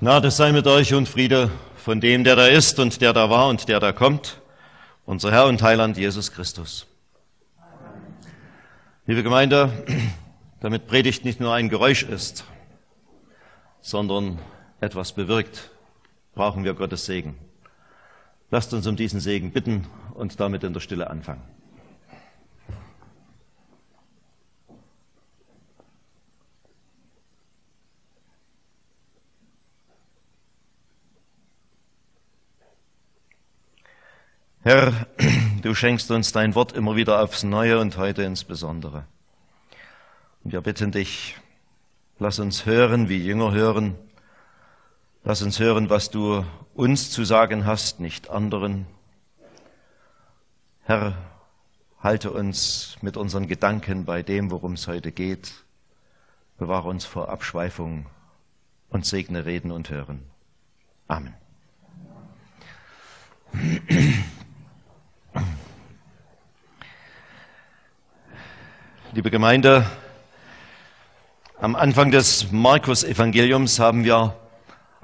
Gnade 0.00 0.30
sei 0.30 0.52
mit 0.52 0.68
euch 0.68 0.94
und 0.94 1.08
Friede 1.08 1.50
von 1.76 2.00
dem, 2.00 2.22
der 2.22 2.36
da 2.36 2.46
ist 2.46 2.78
und 2.78 3.00
der 3.00 3.12
da 3.12 3.30
war 3.30 3.48
und 3.48 3.68
der 3.68 3.80
da 3.80 3.90
kommt, 3.90 4.40
unser 5.04 5.32
Herr 5.32 5.46
und 5.46 5.60
Heiland 5.60 5.96
Jesus 5.96 6.30
Christus. 6.30 6.86
Liebe 9.06 9.24
Gemeinde, 9.24 9.72
damit 10.60 10.86
Predigt 10.86 11.24
nicht 11.24 11.40
nur 11.40 11.52
ein 11.52 11.68
Geräusch 11.68 12.04
ist, 12.04 12.44
sondern 13.80 14.38
etwas 14.80 15.14
bewirkt, 15.14 15.70
brauchen 16.32 16.62
wir 16.62 16.74
Gottes 16.74 17.04
Segen. 17.04 17.36
Lasst 18.52 18.72
uns 18.74 18.86
um 18.86 18.94
diesen 18.94 19.18
Segen 19.18 19.50
bitten 19.50 19.88
und 20.14 20.38
damit 20.38 20.62
in 20.62 20.74
der 20.74 20.80
Stille 20.80 21.10
anfangen. 21.10 21.42
Herr, 34.62 35.06
du 35.62 35.72
schenkst 35.72 36.10
uns 36.10 36.32
dein 36.32 36.56
Wort 36.56 36.72
immer 36.72 36.96
wieder 36.96 37.22
aufs 37.22 37.44
Neue 37.44 37.78
und 37.78 37.96
heute 37.96 38.24
insbesondere. 38.24 39.04
Und 40.42 40.52
wir 40.52 40.60
bitten 40.62 40.90
dich, 40.90 41.36
lass 42.18 42.40
uns 42.40 42.66
hören, 42.66 43.08
wie 43.08 43.24
Jünger 43.24 43.52
hören. 43.52 43.94
Lass 45.22 45.42
uns 45.42 45.60
hören, 45.60 45.90
was 45.90 46.10
du 46.10 46.44
uns 46.74 47.12
zu 47.12 47.24
sagen 47.24 47.66
hast, 47.66 48.00
nicht 48.00 48.30
anderen. 48.30 48.86
Herr, 50.82 51.16
halte 52.00 52.32
uns 52.32 52.96
mit 53.00 53.16
unseren 53.16 53.46
Gedanken 53.46 54.06
bei 54.06 54.24
dem, 54.24 54.50
worum 54.50 54.72
es 54.72 54.88
heute 54.88 55.12
geht. 55.12 55.52
Bewahre 56.56 56.88
uns 56.88 57.04
vor 57.04 57.28
Abschweifung 57.28 58.06
und 58.88 59.06
segne 59.06 59.46
Reden 59.46 59.70
und 59.70 59.88
Hören. 59.88 60.22
Amen. 61.06 61.34
Liebe 69.12 69.30
Gemeinde, 69.30 69.86
am 71.60 71.74
Anfang 71.74 72.10
des 72.10 72.52
Markus-Evangeliums 72.52 73.78
haben 73.78 74.04
wir 74.04 74.36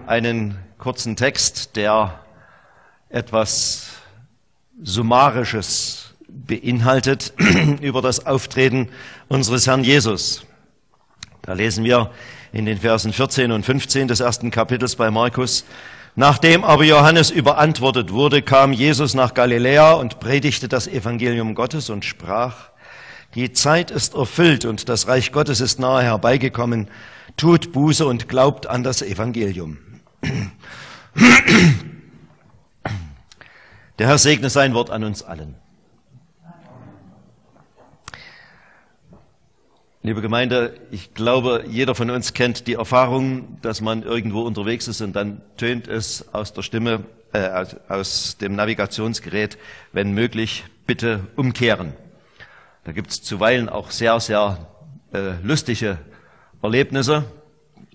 einen 0.07 0.59
kurzen 0.79 1.17
Text, 1.17 1.77
der 1.77 2.21
etwas 3.09 3.89
Summarisches 4.83 6.15
beinhaltet 6.29 7.33
über 7.81 8.03
das 8.03 8.27
Auftreten 8.27 8.89
unseres 9.29 9.67
Herrn 9.67 9.85
Jesus. 9.85 10.45
Da 11.43 11.53
lesen 11.53 11.85
wir 11.85 12.11
in 12.53 12.67
den 12.67 12.79
Versen 12.79 13.13
14 13.13 13.53
und 13.53 13.65
15 13.65 14.09
des 14.09 14.21
ersten 14.21 14.51
Kapitels 14.51 14.97
bei 14.97 15.11
Markus, 15.11 15.65
Nachdem 16.17 16.63
aber 16.63 16.85
Johannes 16.85 17.31
überantwortet 17.31 18.13
wurde, 18.13 18.41
kam 18.41 18.73
Jesus 18.73 19.15
nach 19.15 19.35
Galiläa 19.35 19.95
und 19.95 20.21
predigte 20.21 20.69
das 20.69 20.87
Evangelium 20.87 21.57
Gottes 21.57 21.91
und 21.91 22.05
sprach, 22.05 22.71
die 23.35 23.53
Zeit 23.53 23.91
ist 23.91 24.15
erfüllt 24.15 24.65
und 24.65 24.89
das 24.89 25.09
Reich 25.09 25.33
Gottes 25.33 25.61
ist 25.61 25.81
nahe 25.81 26.05
herbeigekommen. 26.05 26.89
Tut 27.37 27.73
Buße 27.73 28.07
und 28.07 28.29
glaubt 28.29 28.69
an 28.69 28.85
das 28.85 29.03
Evangelium. 29.03 29.79
Der 33.99 34.07
Herr 34.07 34.19
segne 34.19 34.51
sein 34.51 34.73
Wort 34.75 34.91
an 34.91 35.03
uns 35.03 35.25
allen. 35.25 35.57
Liebe 40.07 40.21
Gemeinde, 40.21 40.75
ich 40.91 41.15
glaube, 41.15 41.65
jeder 41.67 41.95
von 41.95 42.11
uns 42.11 42.35
kennt 42.35 42.67
die 42.67 42.75
Erfahrung, 42.75 43.57
dass 43.63 43.81
man 43.81 44.03
irgendwo 44.03 44.43
unterwegs 44.43 44.87
ist 44.87 45.01
und 45.01 45.17
dann 45.17 45.41
tönt 45.57 45.89
es 45.89 46.35
aus 46.35 46.53
der 46.53 46.61
Stimme, 46.61 47.07
äh, 47.33 47.65
aus, 47.89 48.37
dem 48.37 48.55
Navigationsgerät, 48.55 49.57
wenn 49.93 50.13
möglich, 50.13 50.65
bitte 50.87 51.21
umkehren. 51.37 51.95
Da 52.85 52.93
gibt 52.93 53.13
es 53.13 53.23
zuweilen 53.23 53.71
auch 53.71 53.91
sehr, 53.91 54.21
sehr 54.21 54.67
äh, 55.15 55.43
lustige 55.43 55.97
Erlebnisse. 56.61 57.25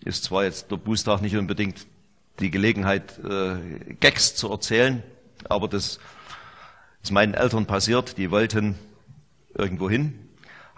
Ist 0.04 0.24
zwar 0.24 0.46
jetzt 0.46 0.72
der 0.72 0.78
Bußtag 0.78 1.22
nicht 1.22 1.38
unbedingt 1.38 1.86
die 2.40 2.50
Gelegenheit, 2.50 3.20
äh, 3.20 3.94
Gags 4.00 4.34
zu 4.34 4.50
erzählen, 4.50 5.04
aber 5.48 5.68
das 5.68 6.00
ist 7.04 7.12
meinen 7.12 7.36
Eltern 7.36 7.68
passiert. 7.68 8.18
Die 8.18 8.32
wollten 8.32 8.74
irgendwo 9.54 9.92
hin, 9.92 10.29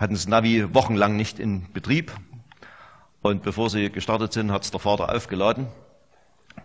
hatten 0.02 0.16
das 0.16 0.28
Navi 0.28 0.74
wochenlang 0.74 1.16
nicht 1.16 1.38
in 1.40 1.72
Betrieb. 1.74 2.12
Und 3.22 3.44
bevor 3.44 3.70
sie 3.70 3.92
gestartet 3.92 4.34
sind, 4.34 4.52
hat 4.52 4.64
es 4.64 4.72
der 4.72 4.80
Vater 4.80 5.14
aufgeladen. 5.14 5.68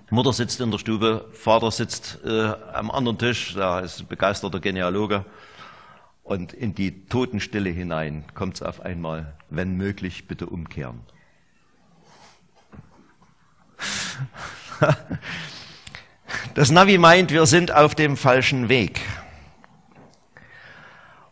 Mutter 0.08 0.32
sitzt 0.32 0.58
in 0.62 0.70
der 0.70 0.78
Stube, 0.78 1.26
Vater 1.32 1.70
sitzt 1.70 2.18
äh, 2.24 2.54
am 2.72 2.90
anderen 2.90 3.18
Tisch, 3.18 3.52
da 3.54 3.80
ist 3.80 4.00
ein 4.00 4.06
begeisterter 4.06 4.58
Genealoge. 4.58 5.26
Und 6.22 6.54
in 6.54 6.74
die 6.74 7.06
Totenstille 7.06 7.68
hinein 7.68 8.24
kommt 8.34 8.54
es 8.56 8.62
auf 8.62 8.80
einmal, 8.80 9.36
wenn 9.50 9.76
möglich, 9.76 10.26
bitte 10.26 10.46
umkehren. 10.46 11.00
Das 16.54 16.70
Navi 16.70 16.96
meint, 16.98 17.30
wir 17.32 17.44
sind 17.46 17.70
auf 17.70 17.94
dem 17.94 18.16
falschen 18.16 18.68
Weg. 18.70 19.00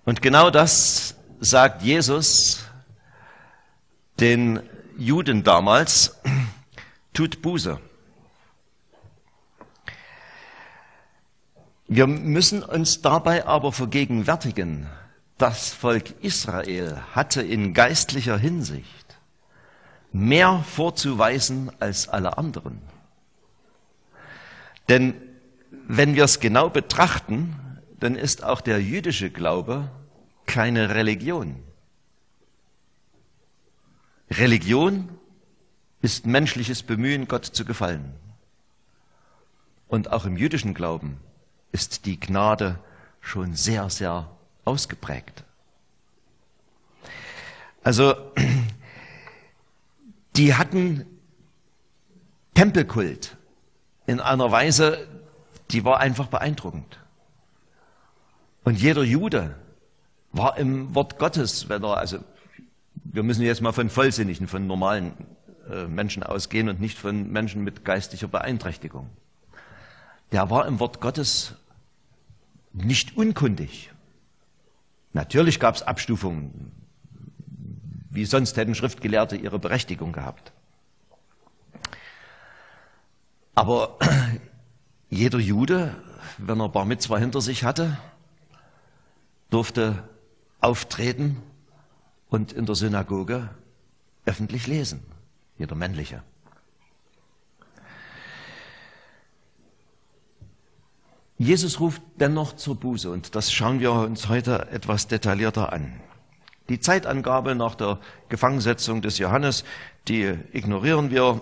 Und 0.05 0.21
genau 0.23 0.51
das 0.51 1.17
sagt 1.45 1.83
Jesus 1.83 2.65
den 4.21 4.61
Juden 4.97 5.43
damals, 5.45 6.17
tut 7.13 7.43
Buße. 7.43 7.81
Wir 11.87 12.07
müssen 12.07 12.63
uns 12.63 13.03
dabei 13.03 13.47
aber 13.47 13.73
vergegenwärtigen, 13.73 14.89
das 15.37 15.71
Volk 15.71 16.23
Israel 16.23 17.03
hatte 17.13 17.43
in 17.43 17.75
geistlicher 17.75 18.39
Hinsicht 18.39 19.19
mehr 20.13 20.65
vorzuweisen 20.67 21.73
als 21.81 22.09
alle 22.09 22.39
anderen. 22.39 22.81
Denn 24.89 25.15
wenn 25.87 26.15
wir 26.15 26.25
es 26.25 26.41
genau 26.41 26.71
betrachten, 26.71 27.81
dann 27.99 28.15
ist 28.15 28.45
auch 28.45 28.61
der 28.61 28.81
jüdische 28.81 29.31
Glaube 29.31 29.91
keine 30.47 30.95
Religion. 30.95 31.63
Religion 34.31 35.09
ist 36.03 36.27
menschliches 36.27 36.83
Bemühen, 36.83 37.29
Gott 37.29 37.45
zu 37.45 37.65
gefallen. 37.65 38.15
Und 39.89 40.13
auch 40.13 40.25
im 40.25 40.37
jüdischen 40.37 40.75
Glauben 40.75 41.19
ist 41.73 42.07
die 42.07 42.19
Gnade 42.19 42.79
schon 43.21 43.55
sehr, 43.55 43.91
sehr 43.91 44.31
ausgeprägt. 44.65 45.45
Also, 47.83 48.15
die 50.37 50.55
hatten 50.55 51.07
Tempelkult 52.55 53.37
in 54.07 54.21
einer 54.21 54.51
Weise, 54.51 55.07
die 55.71 55.85
war 55.85 56.01
einfach 56.01 56.29
beeindruckend. 56.29 56.99
Und 58.65 58.81
jeder 58.81 59.03
Jude 59.03 59.57
war 60.35 60.59
im 60.59 60.95
Wort 60.95 61.19
Gottes, 61.19 61.69
wenn 61.69 61.85
er, 61.85 61.97
also 61.97 62.19
wir 63.05 63.23
müssen 63.23 63.43
jetzt 63.43 63.63
mal 63.63 63.73
von 63.73 63.89
Vollsinnigen, 63.89 64.49
von 64.49 64.67
normalen 64.67 65.13
äh, 65.71 65.85
Menschen 65.85 66.25
ausgehen 66.25 66.69
und 66.69 66.81
nicht 66.81 66.99
von 66.99 67.31
Menschen 67.31 67.63
mit 67.63 67.85
geistiger 67.85 68.27
Beeinträchtigung. 68.27 69.09
Der 70.33 70.51
war 70.51 70.67
im 70.67 70.81
Wort 70.81 71.01
Gottes 71.01 71.55
nicht 72.73 73.17
unkundig. 73.17 73.93
Natürlich 75.13 75.61
gab 75.61 75.77
es 75.77 75.83
Abstufungen. 75.83 76.73
Wie 78.11 78.25
sonst 78.25 78.57
hätten 78.57 78.75
Schriftgelehrte 78.75 79.37
ihre 79.37 79.61
Berechtigung 79.61 80.13
gehabt. 80.13 80.53
Aber 83.55 83.99
jeder 85.11 85.39
Jude, 85.39 85.95
wenn 86.39 86.61
er 86.61 86.69
Bar 86.69 86.85
Mitzvah 86.85 87.19
hinter 87.19 87.41
sich 87.41 87.63
hatte, 87.63 87.97
durfte 89.51 90.03
auftreten 90.61 91.43
und 92.29 92.53
in 92.53 92.67
der 92.67 92.75
Synagoge 92.75 93.51
öffentlich 94.25 94.67
lesen. 94.67 95.03
Jeder 95.59 95.75
männliche. 95.75 96.23
Jesus 101.37 101.81
ruft 101.81 102.01
dennoch 102.17 102.55
zur 102.55 102.77
Buße 102.77 103.11
und 103.11 103.35
das 103.35 103.53
schauen 103.53 103.81
wir 103.81 103.93
uns 103.93 104.29
heute 104.29 104.69
etwas 104.71 105.09
detaillierter 105.09 105.73
an. 105.73 106.01
Die 106.69 106.81
Zeitangabe 106.81 107.55
nach 107.55 107.75
der 107.75 107.99
Gefangensetzung 108.29 109.03
des 109.03 109.19
Johannes, 109.19 109.65
die 110.09 110.35
ignorieren 110.53 111.11
wir. 111.11 111.41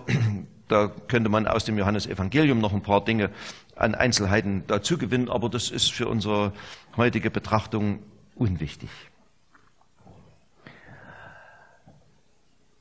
Da 0.67 0.87
könnte 0.87 1.29
man 1.29 1.45
aus 1.45 1.65
dem 1.65 1.77
Johannesevangelium 1.77 2.59
noch 2.59 2.73
ein 2.73 2.81
paar 2.81 3.03
Dinge 3.03 3.29
an 3.75 3.95
Einzelheiten 3.95 4.63
dazu 4.67 4.97
gewinnen, 4.97 5.29
aber 5.29 5.49
das 5.49 5.69
ist 5.69 5.91
für 5.91 6.07
unsere 6.07 6.53
heutige 6.97 7.29
Betrachtung 7.29 7.99
unwichtig. 8.35 8.89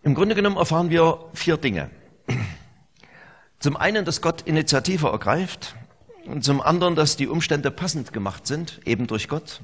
Im 0.02 0.14
Grunde 0.14 0.34
genommen 0.34 0.56
erfahren 0.56 0.90
wir 0.90 1.26
vier 1.32 1.56
Dinge. 1.56 1.90
Zum 3.60 3.76
einen, 3.76 4.04
dass 4.04 4.20
Gott 4.20 4.42
Initiative 4.42 5.06
ergreift 5.06 5.76
und 6.26 6.42
zum 6.42 6.60
anderen, 6.60 6.96
dass 6.96 7.16
die 7.16 7.28
Umstände 7.28 7.70
passend 7.70 8.12
gemacht 8.12 8.46
sind, 8.46 8.80
eben 8.84 9.06
durch 9.06 9.28
Gott. 9.28 9.60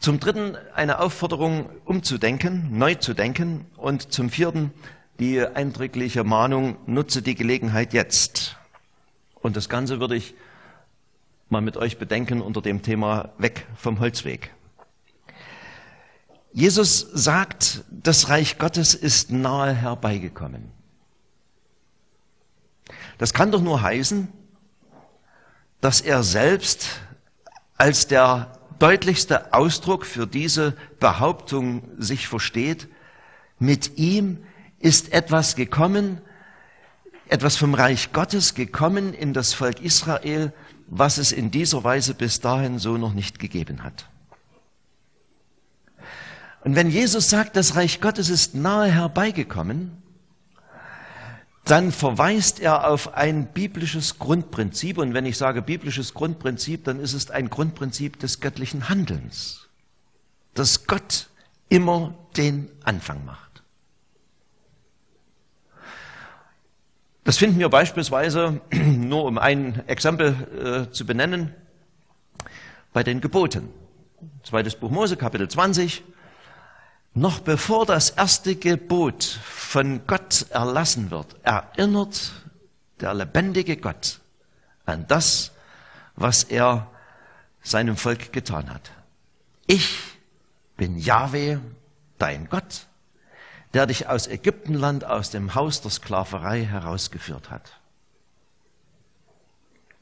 Zum 0.00 0.18
dritten 0.18 0.56
eine 0.74 0.98
Aufforderung, 0.98 1.70
umzudenken, 1.84 2.76
neu 2.76 2.96
zu 2.96 3.14
denken 3.14 3.66
und 3.76 4.12
zum 4.12 4.30
vierten 4.30 4.72
die 5.20 5.40
eindrückliche 5.46 6.24
Mahnung, 6.24 6.76
nutze 6.86 7.22
die 7.22 7.36
Gelegenheit 7.36 7.92
jetzt. 7.92 8.56
Und 9.34 9.56
das 9.56 9.68
Ganze 9.68 10.00
würde 10.00 10.16
ich 10.16 10.34
mal 11.48 11.60
mit 11.60 11.76
euch 11.76 11.98
bedenken 11.98 12.40
unter 12.40 12.62
dem 12.62 12.82
Thema 12.82 13.32
weg 13.38 13.66
vom 13.76 14.00
Holzweg. 14.00 14.50
Jesus 16.52 17.00
sagt, 17.12 17.82
das 17.90 18.28
Reich 18.28 18.58
Gottes 18.58 18.94
ist 18.94 19.30
nahe 19.30 19.72
herbeigekommen. 19.72 20.70
Das 23.18 23.32
kann 23.32 23.50
doch 23.50 23.62
nur 23.62 23.80
heißen, 23.80 24.28
dass 25.80 26.00
er 26.00 26.22
selbst 26.22 27.00
als 27.76 28.06
der 28.06 28.58
deutlichste 28.78 29.54
Ausdruck 29.54 30.04
für 30.04 30.26
diese 30.26 30.76
Behauptung 31.00 31.88
sich 31.98 32.28
versteht, 32.28 32.88
mit 33.58 33.96
ihm 33.96 34.44
ist 34.80 35.12
etwas 35.12 35.54
gekommen, 35.54 36.20
etwas 37.28 37.56
vom 37.56 37.74
Reich 37.74 38.12
Gottes 38.12 38.54
gekommen 38.54 39.14
in 39.14 39.32
das 39.32 39.54
Volk 39.54 39.80
Israel, 39.80 40.52
was 40.88 41.18
es 41.18 41.32
in 41.32 41.50
dieser 41.50 41.84
Weise 41.84 42.14
bis 42.14 42.40
dahin 42.40 42.78
so 42.78 42.98
noch 42.98 43.14
nicht 43.14 43.38
gegeben 43.38 43.84
hat. 43.84 44.08
Und 46.64 46.76
wenn 46.76 46.90
Jesus 46.90 47.28
sagt, 47.28 47.56
das 47.56 47.74
Reich 47.76 48.00
Gottes 48.00 48.28
ist 48.28 48.54
nahe 48.54 48.90
herbeigekommen, 48.90 50.02
dann 51.64 51.92
verweist 51.92 52.60
er 52.60 52.88
auf 52.88 53.14
ein 53.14 53.52
biblisches 53.52 54.18
Grundprinzip. 54.18 54.98
Und 54.98 55.14
wenn 55.14 55.26
ich 55.26 55.38
sage 55.38 55.62
biblisches 55.62 56.14
Grundprinzip, 56.14 56.84
dann 56.84 57.00
ist 57.00 57.14
es 57.14 57.30
ein 57.30 57.50
Grundprinzip 57.50 58.18
des 58.18 58.40
göttlichen 58.40 58.88
Handelns, 58.88 59.68
dass 60.54 60.86
Gott 60.86 61.28
immer 61.68 62.14
den 62.36 62.68
Anfang 62.84 63.24
macht. 63.24 63.62
Das 67.24 67.38
finden 67.38 67.60
wir 67.60 67.68
beispielsweise, 67.68 68.60
nur 68.72 69.24
um 69.24 69.38
ein 69.38 69.86
Exempel 69.88 70.88
äh, 70.88 70.92
zu 70.92 71.06
benennen, 71.06 71.54
bei 72.92 73.02
den 73.04 73.20
Geboten. 73.20 73.68
Zweites 74.42 74.74
Buch 74.74 74.90
Mose, 74.90 75.16
Kapitel 75.16 75.48
20. 75.48 76.02
Noch 77.14 77.40
bevor 77.40 77.84
das 77.84 78.10
erste 78.10 78.56
Gebot 78.56 79.22
von 79.24 80.06
Gott 80.06 80.46
erlassen 80.50 81.10
wird, 81.10 81.36
erinnert 81.42 82.32
der 83.00 83.12
lebendige 83.12 83.76
Gott 83.76 84.20
an 84.86 85.06
das, 85.08 85.50
was 86.16 86.44
er 86.44 86.90
seinem 87.62 87.96
Volk 87.96 88.32
getan 88.32 88.72
hat. 88.72 88.90
Ich 89.66 89.98
bin 90.76 90.96
Yahweh, 90.96 91.58
dein 92.18 92.48
Gott, 92.48 92.86
der 93.74 93.86
dich 93.86 94.08
aus 94.08 94.26
Ägyptenland, 94.26 95.04
aus 95.04 95.30
dem 95.30 95.54
Haus 95.54 95.82
der 95.82 95.90
Sklaverei 95.90 96.64
herausgeführt 96.64 97.50
hat. 97.50 97.78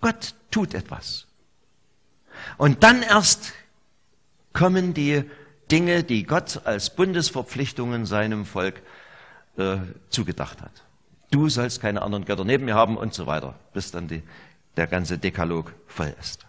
Gott 0.01 0.35
tut 0.51 0.75
etwas. 0.75 1.27
Und 2.57 2.83
dann 2.85 3.03
erst 3.03 3.53
kommen 4.53 4.95
die 4.95 5.29
Dinge, 5.71 6.05
die 6.05 6.25
Gott 6.25 6.63
als 6.65 6.91
Bundesverpflichtungen 6.91 8.07
seinem 8.07 8.45
Volk 8.45 8.83
äh, 9.57 9.79
zugedacht 10.09 10.61
hat. 10.61 10.85
Du 11.31 11.49
sollst 11.49 11.81
keine 11.81 12.03
anderen 12.03 12.25
Götter 12.25 12.45
neben 12.45 12.65
mir 12.65 12.75
haben 12.75 12.97
und 12.97 13.15
so 13.15 13.27
weiter, 13.27 13.55
bis 13.73 13.91
dann 13.91 14.09
die, 14.09 14.23
der 14.77 14.87
ganze 14.87 15.19
Dekalog 15.19 15.73
voll 15.87 16.15
ist. 16.19 16.47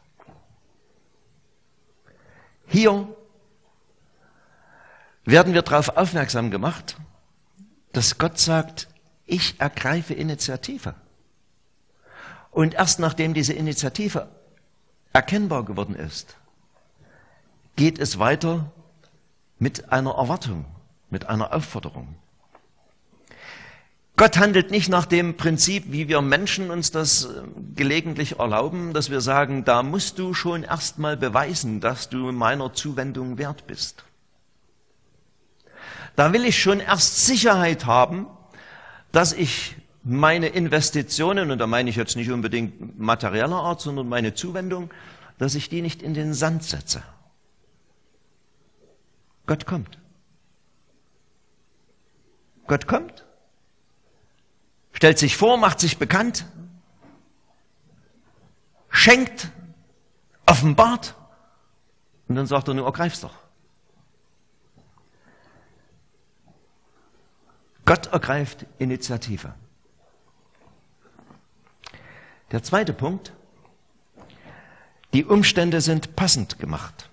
Hier 2.68 3.08
werden 5.26 5.54
wir 5.54 5.62
darauf 5.62 5.98
aufmerksam 5.98 6.50
gemacht, 6.50 6.98
dass 7.92 8.18
Gott 8.18 8.40
sagt, 8.40 8.88
ich 9.26 9.60
ergreife 9.60 10.14
Initiative. 10.14 10.96
Und 12.50 12.74
erst 12.74 13.00
nachdem 13.00 13.34
diese 13.34 13.54
Initiative 13.54 14.30
erkennbar 15.14 15.64
geworden 15.64 15.96
ist, 15.96 16.38
geht 17.76 18.00
es 18.00 18.20
weiter 18.20 18.72
mit 19.62 19.92
einer 19.92 20.16
Erwartung, 20.16 20.66
mit 21.12 21.30
einer 21.30 21.54
Aufforderung. 21.54 22.16
Gott 24.18 24.38
handelt 24.38 24.72
nicht 24.72 24.90
nach 24.90 25.06
dem 25.06 25.38
Prinzip, 25.38 25.86
wie 25.88 26.08
wir 26.08 26.22
Menschen 26.22 26.72
uns 26.72 26.90
das 26.90 27.26
äh, 27.26 27.44
gelegentlich 27.76 28.40
erlauben, 28.40 28.94
dass 28.94 29.12
wir 29.12 29.22
sagen, 29.22 29.64
da 29.64 29.84
musst 29.84 30.18
du 30.18 30.34
schon 30.34 30.64
erstmal 30.64 31.16
beweisen, 31.16 31.80
dass 31.80 32.10
du 32.10 32.32
meiner 32.32 32.74
Zuwendung 32.74 33.38
wert 33.38 33.68
bist. 33.68 34.04
Da 36.16 36.34
will 36.34 36.44
ich 36.44 36.60
schon 36.60 36.80
erst 36.80 37.26
Sicherheit 37.28 37.86
haben, 37.86 38.26
dass 39.12 39.32
ich 39.32 39.76
meine 40.04 40.48
Investitionen, 40.48 41.52
und 41.52 41.60
da 41.60 41.68
meine 41.68 41.92
ich 41.92 41.96
jetzt 41.96 42.16
nicht 42.16 42.32
unbedingt 42.32 43.00
materieller 43.00 43.58
Art, 43.58 43.80
sondern 43.80 44.10
meine 44.10 44.34
Zuwendung, 44.34 44.90
dass 45.38 45.54
ich 45.54 45.70
die 45.70 45.84
nicht 45.84 46.02
in 46.02 46.16
den 46.16 46.34
Sand 46.34 46.64
setze. 46.64 47.04
Gott 49.52 49.66
kommt. 49.66 50.00
Gott 52.68 52.88
kommt, 52.88 53.26
stellt 54.94 55.20
sich 55.20 55.36
vor, 55.36 55.58
macht 55.58 55.82
sich 55.82 55.98
bekannt, 55.98 56.46
schenkt, 58.90 59.50
offenbart 60.46 61.16
und 62.30 62.36
dann 62.36 62.48
sagt 62.48 62.70
er 62.70 62.76
nur, 62.76 62.86
ergreif's 62.86 63.20
doch. 63.20 63.36
Gott 67.84 68.08
ergreift 68.08 68.66
Initiative. 68.78 69.54
Der 72.52 72.64
zweite 72.64 72.94
Punkt, 72.94 73.34
die 75.12 75.26
Umstände 75.26 75.82
sind 75.82 76.16
passend 76.16 76.58
gemacht. 76.58 77.11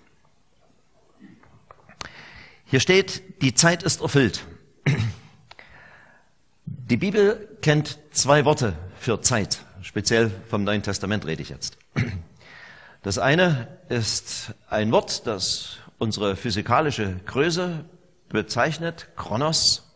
Hier 2.69 2.79
steht, 2.79 3.41
die 3.41 3.55
Zeit 3.55 3.81
ist 3.81 3.99
erfüllt. 3.99 4.45
Die 6.65 6.97
Bibel 6.97 7.57
kennt 7.63 7.97
zwei 8.11 8.45
Worte 8.45 8.73
für 8.99 9.21
Zeit. 9.21 9.65
Speziell 9.81 10.29
vom 10.51 10.65
Neuen 10.65 10.83
Testament 10.83 11.25
rede 11.25 11.41
ich 11.41 11.49
jetzt. 11.49 11.79
Das 13.01 13.17
eine 13.17 13.79
ist 13.89 14.53
ein 14.69 14.91
Wort, 14.91 15.25
das 15.25 15.77
unsere 15.97 16.35
physikalische 16.35 17.19
Größe 17.25 17.85
bezeichnet, 18.27 19.07
Chronos. 19.15 19.91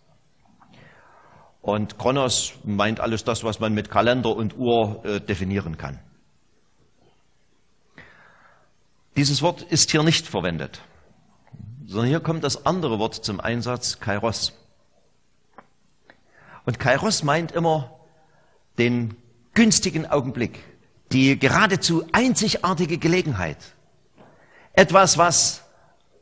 Und 1.61 1.99
Chronos 1.99 2.53
meint 2.63 2.99
alles 2.99 3.23
das, 3.23 3.43
was 3.43 3.59
man 3.59 3.75
mit 3.75 3.91
Kalender 3.91 4.35
und 4.35 4.57
Uhr 4.57 5.05
äh, 5.05 5.19
definieren 5.21 5.77
kann. 5.77 5.99
Dieses 9.15 9.43
Wort 9.43 9.61
ist 9.61 9.91
hier 9.91 10.01
nicht 10.01 10.25
verwendet 10.25 10.81
sondern 11.85 12.07
hier 12.07 12.19
kommt 12.19 12.43
das 12.43 12.65
andere 12.65 12.99
Wort 12.99 13.15
zum 13.15 13.39
Einsatz, 13.39 13.99
Kairos. 13.99 14.53
Und 16.65 16.79
Kairos 16.79 17.23
meint 17.23 17.51
immer 17.51 17.99
den 18.77 19.15
günstigen 19.53 20.05
Augenblick, 20.05 20.59
die 21.11 21.37
geradezu 21.37 22.05
einzigartige 22.11 22.97
Gelegenheit. 22.97 23.57
Etwas, 24.73 25.17
was 25.17 25.63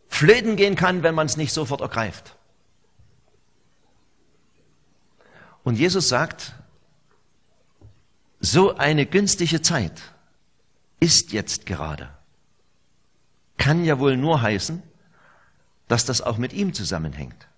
flöten 0.08 0.56
gehen 0.56 0.76
kann, 0.76 1.04
wenn 1.04 1.16
man 1.16 1.28
es 1.28 1.38
nicht 1.38 1.54
sofort 1.54 1.82
ergreift. 1.82 2.36
Und 5.64 5.78
Jesus 5.78 6.10
sagt, 6.10 6.54
so 8.40 8.76
eine 8.76 9.06
günstige 9.06 9.62
Zeit 9.62 10.02
ist 11.00 11.32
jetzt 11.32 11.66
gerade. 11.66 12.10
Kann 13.58 13.86
ja 13.86 14.00
wohl 14.00 14.18
nur 14.18 14.42
heißen, 14.42 14.82
dass 15.92 16.06
das 16.06 16.22
auch 16.22 16.38
mit 16.38 16.54
ihm 16.54 16.74
zusammenhängt. 16.74 17.50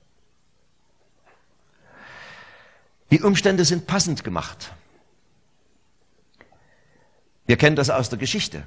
Die 3.12 3.22
Umstände 3.22 3.64
sind 3.64 3.86
passend 3.86 4.24
gemacht. 4.24 4.74
Wir 7.46 7.58
kennen 7.58 7.76
das 7.76 7.92
aus 7.92 8.10
der 8.10 8.18
Geschichte, 8.18 8.64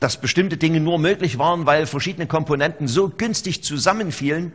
dass 0.00 0.20
bestimmte 0.20 0.56
Dinge 0.56 0.80
nur 0.80 0.98
möglich 0.98 1.38
waren, 1.38 1.66
weil 1.66 1.86
verschiedene 1.86 2.26
Komponenten 2.26 2.88
so 2.88 3.10
günstig 3.10 3.62
zusammenfielen, 3.62 4.52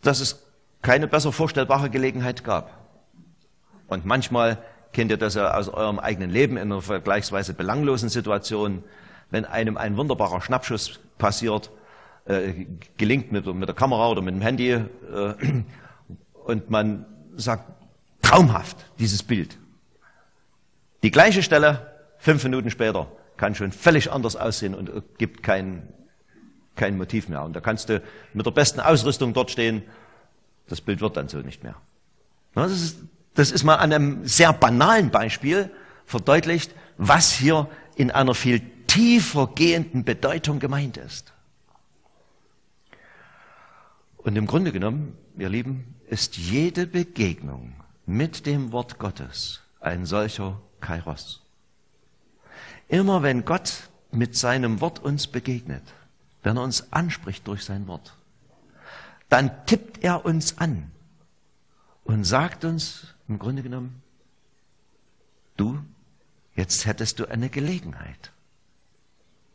dass 0.00 0.20
es 0.20 0.46
keine 0.80 1.06
besser 1.06 1.32
vorstellbare 1.32 1.90
Gelegenheit 1.90 2.44
gab. 2.44 2.78
Und 3.88 4.06
manchmal 4.06 4.56
kennt 4.94 5.10
ihr 5.10 5.18
das 5.18 5.34
ja 5.34 5.52
aus 5.52 5.68
eurem 5.68 5.98
eigenen 5.98 6.30
Leben 6.30 6.56
in 6.56 6.72
einer 6.72 6.80
vergleichsweise 6.80 7.52
belanglosen 7.52 8.08
Situation, 8.08 8.84
wenn 9.32 9.46
einem 9.46 9.76
ein 9.76 9.96
wunderbarer 9.96 10.40
Schnappschuss 10.42 11.00
passiert, 11.18 11.70
äh, 12.26 12.66
gelingt 12.98 13.32
mit, 13.32 13.46
mit, 13.46 13.66
der 13.66 13.74
Kamera 13.74 14.08
oder 14.10 14.20
mit 14.22 14.34
dem 14.34 14.42
Handy 14.42 14.70
äh, 14.70 14.84
und 16.44 16.70
man 16.70 17.06
sagt, 17.34 17.64
traumhaft, 18.20 18.76
dieses 18.98 19.22
Bild. 19.22 19.58
Die 21.02 21.10
gleiche 21.10 21.42
Stelle, 21.42 21.90
fünf 22.18 22.44
Minuten 22.44 22.70
später, 22.70 23.08
kann 23.38 23.54
schon 23.54 23.72
völlig 23.72 24.12
anders 24.12 24.36
aussehen 24.36 24.74
und 24.74 24.90
gibt 25.18 25.42
kein, 25.42 25.88
kein 26.76 26.96
Motiv 26.96 27.28
mehr. 27.28 27.42
Und 27.42 27.56
da 27.56 27.60
kannst 27.60 27.88
du 27.88 28.02
mit 28.34 28.46
der 28.46 28.50
besten 28.52 28.80
Ausrüstung 28.80 29.32
dort 29.32 29.50
stehen, 29.50 29.82
das 30.68 30.80
Bild 30.80 31.00
wird 31.00 31.16
dann 31.16 31.28
so 31.28 31.38
nicht 31.38 31.64
mehr. 31.64 31.74
Das 32.54 32.70
ist, 32.70 32.98
das 33.34 33.50
ist 33.50 33.64
mal 33.64 33.76
an 33.76 33.92
einem 33.92 34.26
sehr 34.26 34.52
banalen 34.52 35.10
Beispiel 35.10 35.70
verdeutlicht, 36.04 36.74
was 36.98 37.32
hier 37.32 37.66
in 37.96 38.10
einer 38.10 38.34
viel 38.34 38.60
tiefer 38.92 39.46
gehenden 39.54 40.04
Bedeutung 40.04 40.58
gemeint 40.58 40.98
ist. 40.98 41.32
Und 44.18 44.36
im 44.36 44.46
Grunde 44.46 44.70
genommen, 44.70 45.16
ihr 45.38 45.48
Lieben, 45.48 45.94
ist 46.08 46.36
jede 46.36 46.86
Begegnung 46.86 47.72
mit 48.04 48.44
dem 48.44 48.70
Wort 48.70 48.98
Gottes 48.98 49.62
ein 49.80 50.04
solcher 50.04 50.60
Kairos. 50.80 51.40
Immer 52.88 53.22
wenn 53.22 53.46
Gott 53.46 53.88
mit 54.10 54.36
seinem 54.36 54.82
Wort 54.82 54.98
uns 54.98 55.26
begegnet, 55.26 55.82
wenn 56.42 56.58
er 56.58 56.62
uns 56.62 56.92
anspricht 56.92 57.46
durch 57.48 57.64
sein 57.64 57.86
Wort, 57.86 58.14
dann 59.30 59.64
tippt 59.64 60.04
er 60.04 60.26
uns 60.26 60.58
an 60.58 60.90
und 62.04 62.24
sagt 62.24 62.66
uns 62.66 63.14
im 63.26 63.38
Grunde 63.38 63.62
genommen, 63.62 64.02
du, 65.56 65.78
jetzt 66.54 66.84
hättest 66.84 67.20
du 67.20 67.26
eine 67.26 67.48
Gelegenheit. 67.48 68.32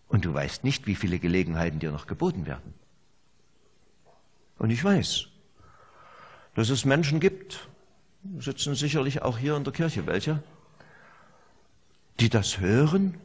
Und 0.08 0.26
du 0.26 0.34
weißt 0.34 0.64
nicht, 0.64 0.88
wie 0.88 0.96
viele 0.96 1.20
Gelegenheiten 1.20 1.80
dir 1.80 1.92
noch 1.92 2.08
geboten 2.08 2.46
werden. 2.46 2.74
Und 4.58 4.70
ich 4.70 4.84
weiß, 4.84 5.28
dass 6.56 6.70
es 6.70 6.86
Menschen 6.86 7.20
gibt, 7.20 7.68
sitzen 8.40 8.76
sicherlich 8.76 9.22
auch 9.22 9.38
hier 9.38 9.56
in 9.56 9.64
der 9.64 9.74
Kirche 9.74 10.06
welche, 10.08 10.42
die 12.20 12.30
das 12.30 12.60
hören 12.60 13.20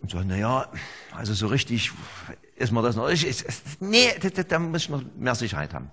und 0.00 0.10
sagen, 0.10 0.26
na 0.28 0.36
ja, 0.36 0.72
also 1.12 1.34
so 1.34 1.46
richtig 1.46 1.92
ist 2.56 2.72
mir 2.72 2.82
das 2.82 2.96
noch, 2.96 3.08
ich, 3.08 3.26
ich, 3.26 3.44
nee, 3.78 4.08
da, 4.18 4.42
da 4.42 4.58
muss 4.58 4.82
ich 4.82 4.88
noch 4.88 5.02
mehr 5.16 5.34
Sicherheit 5.34 5.72
haben. 5.72 5.90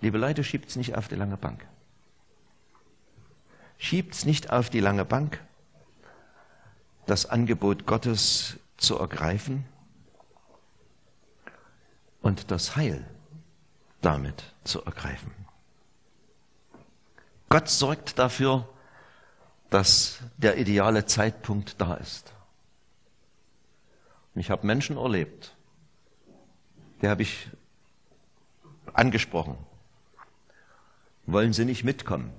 Liebe 0.00 0.18
Leute, 0.18 0.44
schiebt's 0.44 0.76
nicht 0.76 0.94
auf 0.94 1.08
die 1.08 1.16
lange 1.16 1.36
Bank. 1.36 1.66
Schiebt's 3.78 4.24
nicht 4.24 4.50
auf 4.50 4.70
die 4.70 4.80
lange 4.80 5.04
Bank, 5.04 5.42
das 7.06 7.26
Angebot 7.26 7.86
Gottes 7.86 8.58
zu 8.78 8.98
ergreifen 8.98 9.66
und 12.22 12.50
das 12.50 12.76
Heil 12.76 13.04
damit 14.00 14.54
zu 14.64 14.82
ergreifen. 14.84 15.32
Gott 17.48 17.68
sorgt 17.68 18.18
dafür, 18.18 18.68
dass 19.70 20.20
der 20.36 20.56
ideale 20.56 21.06
Zeitpunkt 21.06 21.80
da 21.80 21.94
ist. 21.94 22.32
Und 24.34 24.40
ich 24.40 24.50
habe 24.50 24.66
Menschen 24.66 24.96
erlebt, 24.96 25.54
die 27.02 27.08
habe 27.08 27.22
ich 27.22 27.48
angesprochen. 28.92 29.56
Wollen 31.26 31.52
Sie 31.52 31.64
nicht 31.64 31.84
mitkommen? 31.84 32.32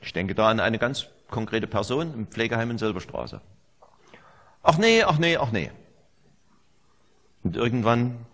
Ich 0.00 0.12
denke 0.12 0.34
da 0.34 0.48
an 0.48 0.58
eine 0.58 0.78
ganz 0.78 1.06
konkrete 1.30 1.66
Person 1.66 2.12
im 2.14 2.26
Pflegeheim 2.26 2.70
in 2.70 2.78
Silberstraße. 2.78 3.40
Ach 4.62 4.78
nee, 4.78 5.02
ach 5.02 5.18
nee, 5.18 5.36
ach 5.36 5.50
nee. 5.50 5.70
Und 7.42 7.56
irgendwann 7.56 8.26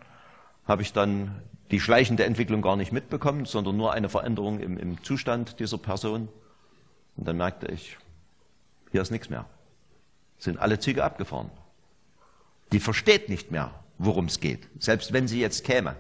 habe 0.67 0.83
ich 0.83 0.93
dann 0.93 1.43
die 1.71 1.81
schleichende 1.81 2.25
Entwicklung 2.25 2.63
gar 2.63 2.77
nicht 2.77 2.93
mitbekommen, 2.93 3.45
sondern 3.45 3.77
nur 3.77 3.93
eine 3.93 4.09
Veränderung 4.09 4.61
im, 4.61 4.79
im 4.79 5.03
Zustand 5.03 5.61
dieser 5.61 5.79
Person. 5.79 6.29
Und 7.17 7.27
dann 7.27 7.37
merkte 7.37 7.67
ich, 7.67 7.99
hier 8.91 9.03
ist 9.03 9.11
nichts 9.11 9.29
mehr. 9.31 9.47
Sind 10.39 10.59
alle 10.59 10.79
Züge 10.79 11.05
abgefahren. 11.05 11.51
Die 12.73 12.81
versteht 12.81 13.29
nicht 13.29 13.51
mehr, 13.51 13.73
worum 13.99 14.27
es 14.27 14.41
geht. 14.41 14.69
Selbst 14.79 15.13
wenn 15.13 15.29
sie 15.29 15.41
jetzt 15.41 15.65
käme, 15.65 15.97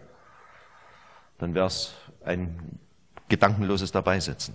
dann 1.38 1.54
wäre 1.54 1.66
es 1.66 1.94
ein 2.24 2.78
gedankenloses 3.28 3.92
Dabeisitzen. 3.92 4.54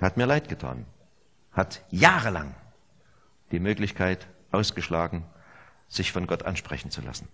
Hat 0.00 0.16
mir 0.16 0.26
leid 0.26 0.48
getan. 0.48 0.86
Hat 1.52 1.82
jahrelang 1.90 2.54
die 3.50 3.60
Möglichkeit 3.60 4.26
ausgeschlagen, 4.52 5.24
sich 5.88 6.12
von 6.12 6.26
Gott 6.26 6.44
ansprechen 6.44 6.90
zu 6.90 7.00
lassen. 7.00 7.28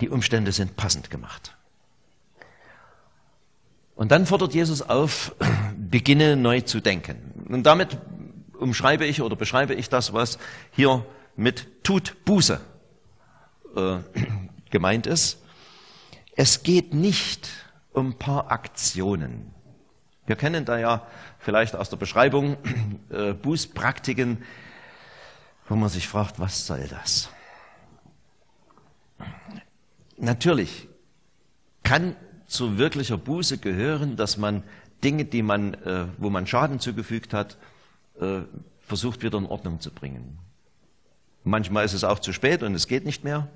Die 0.00 0.08
Umstände 0.08 0.52
sind 0.52 0.76
passend 0.76 1.10
gemacht. 1.10 1.56
Und 3.94 4.12
dann 4.12 4.26
fordert 4.26 4.54
Jesus 4.54 4.82
auf, 4.82 5.34
beginne 5.76 6.36
neu 6.36 6.60
zu 6.60 6.80
denken. 6.80 7.46
Und 7.48 7.64
damit 7.64 7.98
umschreibe 8.58 9.04
ich 9.04 9.22
oder 9.22 9.36
beschreibe 9.36 9.74
ich 9.74 9.88
das, 9.88 10.12
was 10.12 10.38
hier 10.70 11.04
mit 11.36 11.84
tut 11.84 12.24
Buße 12.24 12.60
äh, 13.76 13.98
gemeint 14.70 15.06
ist. 15.06 15.42
Es 16.36 16.62
geht 16.62 16.94
nicht 16.94 17.48
um 17.92 18.14
paar 18.18 18.52
Aktionen. 18.52 19.52
Wir 20.26 20.36
kennen 20.36 20.64
da 20.64 20.78
ja 20.78 21.06
vielleicht 21.38 21.74
aus 21.74 21.90
der 21.90 21.96
Beschreibung 21.96 22.56
äh, 23.10 23.32
Bußpraktiken, 23.32 24.44
wo 25.68 25.76
man 25.76 25.88
sich 25.88 26.08
fragt, 26.08 26.38
was 26.40 26.66
soll 26.66 26.86
das? 26.88 27.30
Natürlich 30.16 30.88
kann 31.82 32.16
zu 32.46 32.78
wirklicher 32.78 33.18
Buße 33.18 33.58
gehören, 33.58 34.16
dass 34.16 34.36
man 34.36 34.64
Dinge, 35.04 35.24
die 35.24 35.42
man, 35.42 35.74
äh, 35.74 36.06
wo 36.16 36.30
man 36.30 36.46
Schaden 36.46 36.80
zugefügt 36.80 37.32
hat, 37.32 37.56
äh, 38.20 38.40
versucht 38.80 39.22
wieder 39.22 39.38
in 39.38 39.46
Ordnung 39.46 39.80
zu 39.80 39.92
bringen. 39.92 40.38
Manchmal 41.44 41.84
ist 41.84 41.92
es 41.92 42.04
auch 42.04 42.18
zu 42.18 42.32
spät 42.32 42.62
und 42.62 42.74
es 42.74 42.88
geht 42.88 43.04
nicht 43.04 43.22
mehr, 43.22 43.48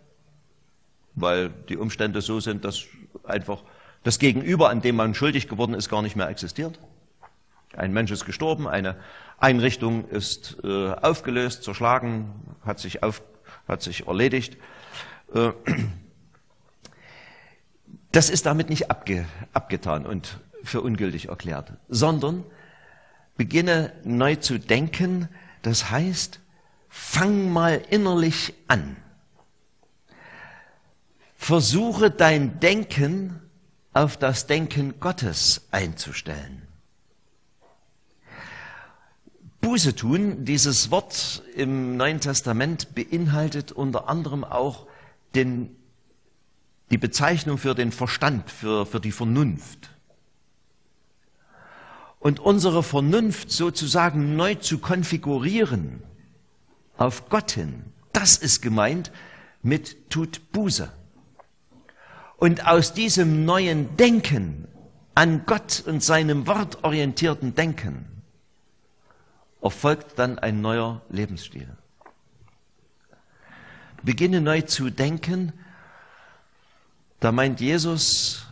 weil 1.15 1.49
die 1.69 1.77
Umstände 1.77 2.21
so 2.21 2.39
sind, 2.39 2.65
dass 2.65 2.85
einfach 3.25 3.63
das 4.05 4.19
Gegenüber, 4.19 4.71
an 4.71 4.83
dem 4.83 4.97
man 4.97 5.15
schuldig 5.15 5.49
geworden 5.49 5.75
ist, 5.75 5.89
gar 5.89 6.03
nicht 6.03 6.17
mehr 6.17 6.29
existiert. 6.29 6.79
Ein 7.77 7.93
Mensch 7.93 8.11
ist 8.11 8.25
gestorben, 8.25 8.69
eine 8.69 8.97
Einrichtung 9.39 10.09
ist 10.09 10.59
äh, 10.63 10.93
aufgelöst, 10.93 11.65
zerschlagen, 11.65 12.33
hat 12.65 12.79
sich, 12.79 13.03
auf, 13.03 13.23
hat 13.67 13.83
sich 13.83 14.07
erledigt. 14.07 14.57
Äh, 15.35 15.53
das 18.13 18.31
ist 18.31 18.47
damit 18.47 18.69
nicht 18.69 18.91
abge, 18.91 19.27
abgetan 19.53 20.07
und 20.07 20.39
für 20.63 20.81
ungültig 20.81 21.29
erklärt, 21.29 21.73
sondern 21.89 22.45
beginne 23.37 23.93
neu 24.05 24.37
zu 24.37 24.59
denken, 24.59 25.29
das 25.63 25.91
heißt, 25.91 26.41
fang 26.89 27.51
mal 27.51 27.83
innerlich 27.91 28.55
an. 28.69 28.97
Versuche 31.37 32.11
dein 32.11 32.61
Denken 32.61 33.41
auf 33.93 34.17
das 34.17 34.47
Denken 34.47 35.01
Gottes 35.01 35.67
einzustellen. 35.71 36.62
Buße 39.63 39.95
tun, 39.95 40.45
dieses 40.45 40.91
Wort 40.91 41.43
im 41.55 41.97
Neuen 41.97 42.21
Testament 42.21 42.95
beinhaltet 42.95 43.73
unter 43.73 44.09
anderem 44.09 44.45
auch 44.45 44.87
den 45.35 45.77
die 46.91 46.99
Bezeichnung 46.99 47.57
für 47.57 47.75
den 47.75 47.91
Verstand, 47.91 48.51
für, 48.51 48.85
für 48.85 49.01
die 49.01 49.13
Vernunft. 49.13 49.89
Und 52.19 52.39
unsere 52.39 52.83
Vernunft 52.83 53.51
sozusagen 53.51 54.37
neu 54.37 54.57
zu 54.57 54.79
konfigurieren 54.79 56.03
auf 56.99 57.31
Gott 57.31 57.53
hin, 57.53 57.85
das 58.13 58.37
ist 58.37 58.61
gemeint 58.61 59.11
mit 59.63 60.11
tut 60.11 60.53
Buße. 60.53 60.93
Und 62.37 62.67
aus 62.67 62.93
diesem 62.93 63.47
neuen 63.47 63.97
Denken 63.97 64.69
an 65.15 65.47
Gott 65.47 65.83
und 65.87 66.03
seinem 66.03 66.47
Wort 66.47 66.85
orientierten 66.85 67.55
Denken 67.55 68.12
erfolgt 69.63 70.19
dann 70.19 70.39
ein 70.39 70.61
neuer 70.61 71.01
Lebensstil. 71.09 71.69
Beginne 74.03 74.41
neu 74.41 74.63
zu 74.63 74.91
denken, 74.91 75.53
da 77.21 77.31
meint 77.31 77.61
Jesus, 77.61 78.47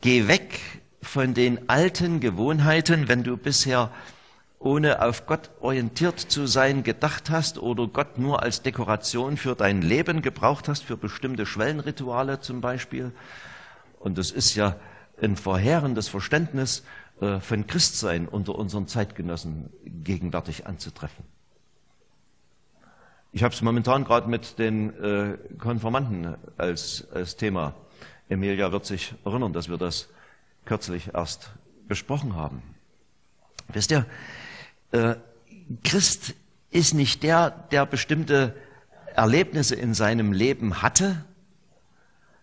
geh 0.00 0.26
weg 0.26 0.60
von 1.02 1.34
den 1.34 1.68
alten 1.68 2.20
Gewohnheiten, 2.20 3.08
wenn 3.08 3.24
du 3.24 3.36
bisher 3.36 3.90
ohne 4.58 5.02
auf 5.02 5.26
Gott 5.26 5.50
orientiert 5.60 6.18
zu 6.18 6.46
sein 6.46 6.82
gedacht 6.82 7.30
hast 7.30 7.58
oder 7.58 7.86
Gott 7.86 8.18
nur 8.18 8.42
als 8.42 8.62
Dekoration 8.62 9.36
für 9.36 9.54
dein 9.54 9.82
Leben 9.82 10.22
gebraucht 10.22 10.68
hast, 10.68 10.82
für 10.82 10.96
bestimmte 10.96 11.46
Schwellenrituale 11.46 12.40
zum 12.40 12.60
Beispiel. 12.60 13.12
Und 14.00 14.18
das 14.18 14.30
ist 14.30 14.54
ja 14.54 14.76
ein 15.20 15.36
verheerendes 15.36 16.08
Verständnis 16.08 16.84
äh, 17.20 17.40
von 17.40 17.66
Christsein 17.66 18.28
unter 18.28 18.54
unseren 18.54 18.86
Zeitgenossen 18.86 19.70
gegenwärtig 19.84 20.66
anzutreffen. 20.66 21.24
Ich 23.32 23.42
habe 23.42 23.54
es 23.54 23.60
momentan 23.60 24.04
gerade 24.04 24.28
mit 24.28 24.58
den 24.58 24.94
äh, 25.02 25.38
Konformanten 25.58 26.36
als, 26.56 27.06
als 27.12 27.36
Thema. 27.36 27.74
Emilia 28.28 28.72
wird 28.72 28.86
sich 28.86 29.14
erinnern, 29.24 29.52
dass 29.52 29.68
wir 29.68 29.78
das 29.78 30.08
kürzlich 30.64 31.14
erst 31.14 31.50
besprochen 31.88 32.36
haben. 32.36 32.62
Wisst 33.68 33.90
ihr, 33.90 34.06
äh, 34.92 35.16
Christ 35.84 36.34
ist 36.70 36.94
nicht 36.94 37.22
der, 37.22 37.50
der 37.50 37.84
bestimmte 37.86 38.54
Erlebnisse 39.14 39.74
in 39.74 39.94
seinem 39.94 40.32
Leben 40.32 40.82
hatte, 40.82 41.24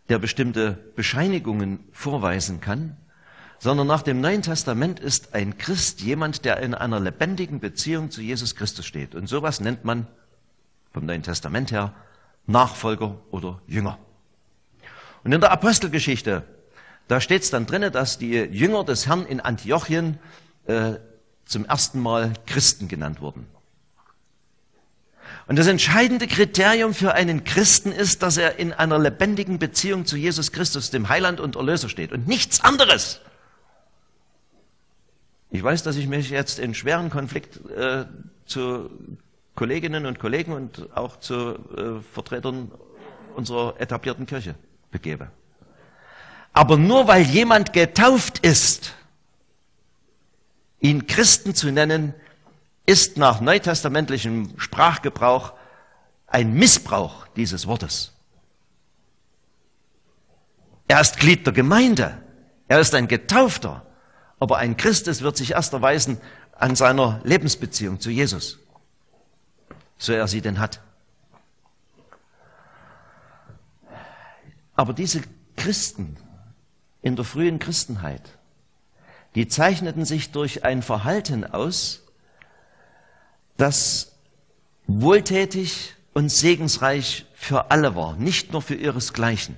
der 0.10 0.20
bestimmte 0.20 0.74
Bescheinigungen 0.96 1.80
vorweisen 1.92 2.62
kann, 2.62 2.98
sondern 3.60 3.88
nach 3.88 4.02
dem 4.02 4.22
Neuen 4.22 4.42
Testament 4.42 5.00
ist 5.00 5.34
ein 5.34 5.58
Christ 5.58 6.02
jemand, 6.02 6.46
der 6.46 6.58
in 6.60 6.74
einer 6.74 7.00
lebendigen 7.00 7.60
Beziehung 7.60 8.12
zu 8.12 8.22
Jesus 8.22 8.56
Christus 8.56 8.86
steht. 8.86 9.16
Und 9.16 9.28
sowas 9.28 9.60
nennt 9.60 9.86
man 9.86 10.08
vom 10.94 11.06
Neuen 11.06 11.24
Testament 11.24 11.72
her 11.72 11.94
Nachfolger 12.48 13.18
oder 13.32 13.62
Jünger. 13.68 13.98
Und 15.24 15.32
in 15.32 15.42
der 15.42 15.52
Apostelgeschichte, 15.52 16.44
da 17.08 17.20
steht 17.20 17.44
es 17.44 17.50
dann 17.50 17.66
drinnen, 17.66 17.92
dass 17.92 18.18
die 18.18 18.34
Jünger 18.34 18.84
des 18.84 19.08
Herrn 19.08 19.26
in 19.26 19.40
Antiochien 19.40 20.20
äh, 20.68 20.94
zum 21.46 21.66
ersten 21.66 22.00
Mal 22.00 22.34
Christen 22.46 22.88
genannt 22.88 23.22
wurden. 23.22 23.48
Und 25.48 25.60
das 25.60 25.68
entscheidende 25.68 26.28
Kriterium 26.28 26.94
für 26.94 27.14
einen 27.14 27.44
Christen 27.44 27.92
ist, 27.92 28.24
dass 28.24 28.38
er 28.38 28.58
in 28.58 28.74
einer 28.74 28.98
lebendigen 28.98 29.60
Beziehung 29.60 30.06
zu 30.06 30.18
Jesus 30.18 30.52
Christus, 30.52 30.90
dem 30.90 31.10
Heiland 31.10 31.40
und 31.40 31.56
Erlöser 31.56 31.90
steht 31.90 32.12
und 32.12 32.28
nichts 32.28 32.64
anderes. 32.64 33.22
Ich 35.50 35.64
weiß, 35.64 35.84
dass 35.84 35.96
ich 35.96 36.08
mich 36.08 36.30
jetzt 36.30 36.60
in 36.60 36.74
schweren 36.74 37.10
Konflikt 37.10 37.60
äh, 37.70 38.06
zu 38.46 38.90
Kolleginnen 39.56 40.06
und 40.06 40.20
Kollegen 40.20 40.52
und 40.52 40.90
auch 40.96 41.20
zu 41.20 41.36
äh, 41.36 42.02
Vertretern 42.14 42.72
unserer 43.36 43.80
etablierten 43.80 44.26
Kirche 44.26 44.56
begebe. 44.92 45.30
Aber 46.54 46.78
nur 46.78 47.08
weil 47.08 47.24
jemand 47.24 47.74
getauft 47.74 48.40
ist, 48.40 48.94
ihn 50.80 51.08
Christen 51.08 51.56
zu 51.56 51.72
nennen, 51.72 52.14
ist 52.86 53.18
nach 53.18 53.42
neutestamentlichem 53.42 54.54
Sprachgebrauch 54.58 55.54
ein 56.28 56.54
Missbrauch 56.54 57.28
dieses 57.36 57.68
Wortes. 57.68 58.14
Er 60.88 61.02
ist 61.02 61.18
Glied 61.18 61.46
der 61.46 61.54
Gemeinde. 61.54 62.22
Er 62.68 62.80
ist 62.80 62.94
ein 62.94 63.08
Getaufter. 63.08 63.86
Aber 64.40 64.58
ein 64.58 64.78
Christus 64.78 65.22
wird 65.22 65.38
sich 65.38 65.52
erst 65.52 65.74
erweisen 65.74 66.20
an 66.52 66.76
seiner 66.76 67.20
Lebensbeziehung 67.24 68.00
zu 68.00 68.10
Jesus. 68.10 68.60
So 69.98 70.14
er 70.14 70.28
sie 70.28 70.42
denn 70.42 70.60
hat. 70.60 70.82
Aber 74.76 74.94
diese 74.94 75.22
Christen 75.56 76.18
in 77.02 77.16
der 77.16 77.26
frühen 77.26 77.60
Christenheit, 77.60 78.22
die 79.36 79.48
zeichneten 79.48 80.06
sich 80.06 80.32
durch 80.32 80.64
ein 80.64 80.82
Verhalten 80.82 81.46
aus, 81.46 82.04
das 83.58 84.14
wohltätig 84.88 85.96
und 86.14 86.30
segensreich 86.30 87.26
für 87.34 87.72
alle 87.72 87.96
war, 87.96 88.16
nicht 88.16 88.52
nur 88.52 88.62
für 88.62 88.76
ihresgleichen. 88.76 89.56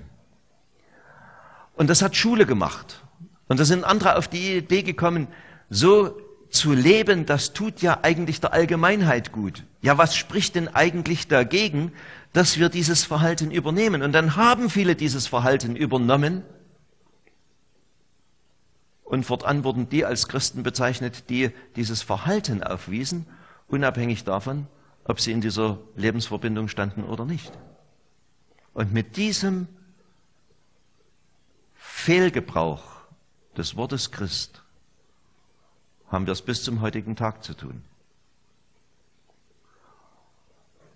Und 1.76 1.90
das 1.90 2.02
hat 2.02 2.16
Schule 2.16 2.46
gemacht. 2.46 3.02
Und 3.48 3.60
da 3.60 3.66
sind 3.66 3.84
andere 3.84 4.18
auf 4.18 4.28
die 4.28 4.58
Idee 4.58 4.84
gekommen, 4.84 5.28
so 5.70 6.18
zu 6.50 6.74
leben, 6.74 7.26
das 7.26 7.54
tut 7.54 7.82
ja 7.82 8.00
eigentlich 8.04 8.40
der 8.40 8.54
Allgemeinheit 8.54 9.32
gut. 9.32 9.64
Ja, 9.82 9.98
was 9.98 10.16
spricht 10.16 10.56
denn 10.56 10.68
eigentlich 10.70 11.28
dagegen, 11.28 11.92
dass 12.34 12.58
wir 12.58 12.70
dieses 12.70 13.04
Verhalten 13.04 13.52
übernehmen? 13.52 14.02
Und 14.02 14.14
dann 14.14 14.36
haben 14.36 14.70
viele 14.70 14.96
dieses 14.96 15.28
Verhalten 15.28 15.76
übernommen. 15.76 16.44
Und 19.04 19.26
fortan 19.26 19.64
wurden 19.64 19.90
die 19.90 20.06
als 20.06 20.28
Christen 20.28 20.64
bezeichnet, 20.64 21.30
die 21.30 21.52
dieses 21.76 22.02
Verhalten 22.02 22.64
aufwiesen 22.64 23.26
unabhängig 23.68 24.24
davon, 24.24 24.68
ob 25.04 25.20
sie 25.20 25.32
in 25.32 25.42
dieser 25.42 25.80
Lebensverbindung 25.96 26.68
standen 26.68 27.04
oder 27.04 27.26
nicht. 27.26 27.52
Und 28.74 28.94
mit 28.94 29.18
diesem 29.18 29.68
Fehlgebrauch 31.74 32.97
des 33.58 33.76
Wortes 33.76 34.12
Christ 34.12 34.62
haben 36.10 36.26
wir 36.26 36.34
es 36.34 36.42
bis 36.42 36.64
zum 36.64 36.82
heutigen 36.82 37.16
Tag 37.16 37.44
zu 37.44 37.54
tun. 37.54 37.84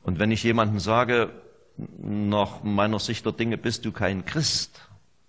Und 0.03 0.19
wenn 0.19 0.31
ich 0.31 0.43
jemandem 0.43 0.79
sage, 0.79 1.31
nach 1.99 2.63
meiner 2.63 2.99
Sicht 2.99 3.25
der 3.25 3.33
Dinge 3.33 3.57
bist 3.57 3.85
du 3.85 3.91
kein 3.91 4.25
Christ, 4.25 4.81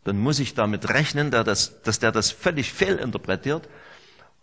dann 0.05 0.19
muss 0.19 0.41
ich 0.41 0.55
damit 0.55 0.89
rechnen, 0.89 1.31
dass, 1.31 1.81
der 2.01 2.13
das 2.13 2.31
völlig 2.31 2.73
fehlinterpretiert 2.73 3.69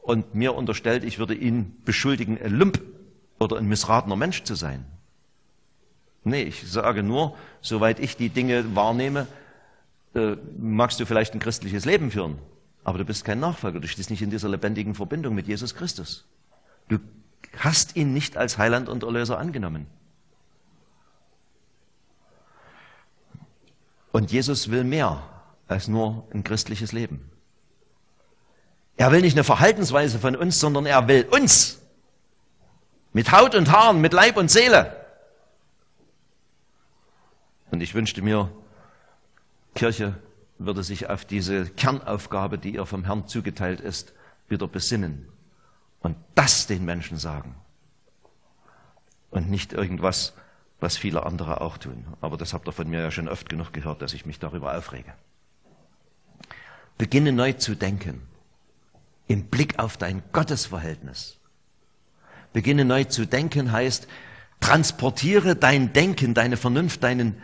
und 0.02 0.34
mir 0.36 0.56
unterstellt, 0.56 1.04
ich 1.04 1.20
würde 1.20 1.36
ihn 1.36 1.76
beschuldigen, 1.84 2.42
ein 2.42 2.52
Lump 2.52 2.82
oder 3.40 3.58
ein 3.58 3.68
missratener 3.68 4.16
Mensch 4.16 4.44
zu 4.44 4.56
sein. 4.56 4.86
Nee, 6.24 6.44
ich 6.44 6.70
sage 6.70 7.04
nur, 7.04 7.36
soweit 7.62 8.00
ich 8.00 8.18
die 8.18 8.30
Dinge 8.30 8.76
wahrnehme, 8.76 9.28
äh, 10.16 10.36
magst 10.58 11.00
du 11.00 11.06
vielleicht 11.06 11.34
ein 11.34 11.40
christliches 11.40 11.86
Leben 11.86 12.12
führen, 12.12 12.40
aber 12.84 12.98
du 12.98 13.06
bist 13.06 13.26
kein 13.26 13.40
Nachfolger, 13.40 13.80
du 13.80 13.88
stehst 13.88 14.10
nicht 14.10 14.22
in 14.22 14.30
dieser 14.30 14.50
lebendigen 14.50 14.96
Verbindung 14.96 15.36
mit 15.36 15.48
Jesus 15.48 15.76
Christus. 15.76 16.26
Du 16.88 17.00
hast 17.58 17.96
ihn 17.96 18.14
nicht 18.14 18.38
als 18.38 18.58
Heiland 18.58 18.90
und 18.90 19.04
Erlöser 19.04 19.38
angenommen. 19.38 19.88
Und 24.12 24.32
Jesus 24.32 24.72
will 24.72 24.84
mehr 24.84 25.22
als 25.68 25.88
nur 25.88 26.28
ein 26.34 26.44
christliches 26.44 26.92
Leben. 26.92 27.30
Er 28.98 29.12
will 29.12 29.22
nicht 29.22 29.36
eine 29.36 29.44
Verhaltensweise 29.44 30.20
von 30.20 30.36
uns, 30.36 30.60
sondern 30.60 30.86
er 30.86 31.08
will 31.08 31.26
uns. 31.30 31.80
Mit 33.14 33.32
Haut 33.32 33.56
und 33.56 33.72
Haaren, 33.72 34.02
mit 34.02 34.14
Leib 34.14 34.36
und 34.38 34.50
Seele. 34.52 34.96
Und 37.72 37.82
ich 37.82 37.94
wünschte 37.94 38.22
mir, 38.22 38.52
Kirche 39.76 40.16
würde 40.60 40.84
sich 40.84 41.10
auf 41.10 41.26
diese 41.26 41.66
Kernaufgabe, 41.66 42.58
die 42.58 42.76
ihr 42.76 42.86
vom 42.86 43.06
Herrn 43.06 43.28
zugeteilt 43.28 43.82
ist, 43.82 44.14
wieder 44.48 44.68
besinnen 44.68 45.28
und 46.02 46.18
das 46.36 46.68
den 46.68 46.86
Menschen 46.86 47.18
sagen. 47.18 47.56
Und 49.32 49.50
nicht 49.50 49.74
irgendwas, 49.74 50.34
was 50.80 50.98
viele 50.98 51.26
andere 51.26 51.62
auch 51.62 51.78
tun. 51.78 52.06
Aber 52.22 52.38
das 52.38 52.54
habt 52.54 52.68
ihr 52.68 52.72
von 52.72 52.90
mir 52.90 53.02
ja 53.02 53.12
schon 53.12 53.28
oft 53.28 53.50
genug 53.50 53.74
gehört, 53.74 54.02
dass 54.02 54.14
ich 54.14 54.26
mich 54.26 54.40
darüber 54.40 54.78
aufrege. 54.78 55.14
Beginne 56.98 57.32
neu 57.32 57.54
zu 57.54 57.76
denken 57.76 58.22
im 59.28 59.46
Blick 59.46 59.80
auf 59.80 59.96
dein 59.96 60.24
Gottesverhältnis. 60.34 61.38
Beginne 62.52 62.84
neu 62.84 63.04
zu 63.04 63.26
denken 63.26 63.72
heißt, 63.72 64.08
transportiere 64.60 65.56
dein 65.56 65.94
Denken, 65.94 66.34
deine 66.34 66.58
Vernunft, 66.58 67.04
deinen 67.04 67.40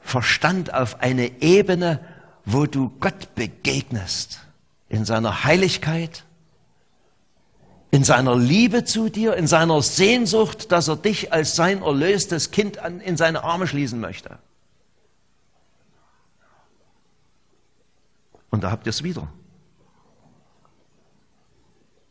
Verstand 0.00 0.72
auf 0.72 1.00
eine 1.00 1.42
Ebene, 1.42 2.00
wo 2.44 2.66
du 2.66 2.90
Gott 3.00 3.34
begegnest. 3.34 4.40
In 4.88 5.04
seiner 5.04 5.44
Heiligkeit, 5.44 6.24
in 7.90 8.04
seiner 8.04 8.36
Liebe 8.36 8.84
zu 8.84 9.08
dir, 9.08 9.36
in 9.36 9.46
seiner 9.46 9.80
Sehnsucht, 9.80 10.70
dass 10.70 10.88
er 10.88 10.96
dich 10.96 11.32
als 11.32 11.56
sein 11.56 11.82
erlöstes 11.82 12.50
Kind 12.50 12.78
in 13.04 13.16
seine 13.16 13.42
Arme 13.44 13.66
schließen 13.66 14.00
möchte. 14.00 14.38
Und 18.50 18.64
da 18.64 18.70
habt 18.70 18.86
ihr 18.86 18.90
es 18.90 19.02
wieder 19.02 19.28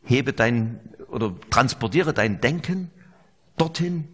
hebe 0.04 0.32
dein 0.32 0.80
oder 1.08 1.34
transportiere 1.50 2.12
dein 2.12 2.40
Denken 2.40 2.90
dorthin, 3.56 4.08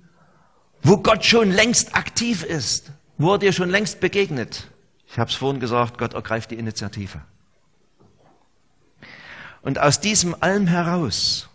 wo 0.83 0.99
Gott 0.99 1.25
schon 1.25 1.51
längst 1.51 1.95
aktiv 1.95 2.43
ist, 2.43 2.93
wo 3.19 3.33
er 3.35 3.39
dir 3.39 3.53
schon 3.53 3.71
längst 3.71 4.01
begegnet. 4.01 4.69
Ich 5.11 5.19
habe 5.19 5.31
es 5.31 5.37
vorhin 5.37 5.61
gesagt, 5.61 5.99
Gott 5.99 6.15
ergreift 6.15 6.51
die 6.51 6.59
Initiative. 6.59 7.21
Und 9.63 9.79
aus 9.79 10.01
diesem 10.01 10.41
allem 10.43 10.67
heraus 10.67 11.49